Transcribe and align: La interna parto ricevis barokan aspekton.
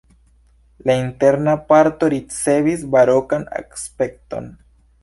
La 0.89 0.95
interna 1.01 1.53
parto 1.73 2.09
ricevis 2.15 2.89
barokan 2.97 3.47
aspekton. 3.63 4.55